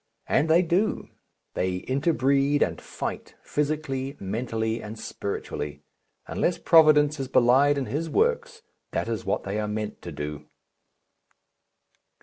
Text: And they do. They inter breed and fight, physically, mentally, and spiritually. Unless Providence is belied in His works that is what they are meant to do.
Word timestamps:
And 0.25 0.49
they 0.49 0.63
do. 0.63 1.09
They 1.53 1.85
inter 1.87 2.11
breed 2.11 2.63
and 2.63 2.81
fight, 2.81 3.35
physically, 3.43 4.17
mentally, 4.19 4.81
and 4.81 4.97
spiritually. 4.97 5.83
Unless 6.25 6.57
Providence 6.57 7.19
is 7.19 7.27
belied 7.27 7.77
in 7.77 7.85
His 7.85 8.09
works 8.09 8.63
that 8.93 9.07
is 9.07 9.25
what 9.25 9.43
they 9.43 9.59
are 9.59 9.67
meant 9.67 10.01
to 10.01 10.11
do. 10.11 10.47